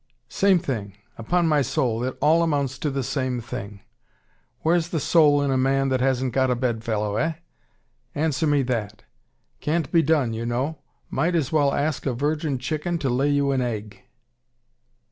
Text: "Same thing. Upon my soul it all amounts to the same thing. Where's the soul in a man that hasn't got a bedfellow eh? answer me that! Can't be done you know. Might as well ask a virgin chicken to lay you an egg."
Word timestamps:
"Same 0.29 0.57
thing. 0.57 0.97
Upon 1.19 1.47
my 1.47 1.61
soul 1.61 2.03
it 2.03 2.17
all 2.21 2.41
amounts 2.41 2.79
to 2.79 2.89
the 2.89 3.03
same 3.03 3.39
thing. 3.39 3.81
Where's 4.61 4.87
the 4.89 4.99
soul 4.99 5.43
in 5.43 5.51
a 5.51 5.59
man 5.59 5.89
that 5.89 6.01
hasn't 6.01 6.33
got 6.33 6.49
a 6.49 6.55
bedfellow 6.55 7.17
eh? 7.17 7.33
answer 8.15 8.47
me 8.47 8.63
that! 8.63 9.03
Can't 9.59 9.91
be 9.91 10.01
done 10.01 10.33
you 10.33 10.43
know. 10.43 10.79
Might 11.11 11.35
as 11.35 11.51
well 11.51 11.71
ask 11.71 12.07
a 12.07 12.13
virgin 12.15 12.57
chicken 12.57 12.97
to 12.97 13.09
lay 13.11 13.29
you 13.29 13.51
an 13.51 13.61
egg." 13.61 14.01